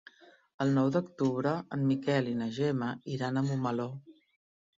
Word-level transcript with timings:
El 0.63 0.71
nou 0.77 0.87
d'octubre 0.95 1.51
en 1.77 1.83
Miquel 1.91 2.31
i 2.33 2.33
na 2.41 2.49
Gemma 2.57 2.89
iran 3.19 3.37
a 3.37 3.45
Montmeló. 3.51 3.87